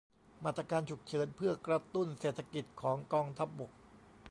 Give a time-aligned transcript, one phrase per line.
[0.43, 3.71] มาตรการฉุกเฉินเพื่อกระตุ้นเศรษฐกิจของกองทัพบก